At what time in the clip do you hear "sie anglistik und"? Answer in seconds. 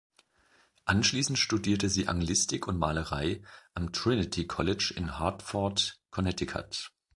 1.87-2.79